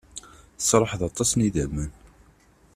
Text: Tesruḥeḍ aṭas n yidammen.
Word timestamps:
Tesruḥeḍ 0.57 1.01
aṭas 1.09 1.31
n 1.33 1.39
yidammen. 1.45 1.91